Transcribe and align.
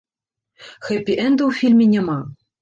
Хэпі-энда 0.87 1.43
ў 1.49 1.51
фільме 1.59 1.85
няма. 1.93 2.17